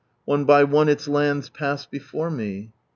[0.25, 2.71] One by one its lands pass before me.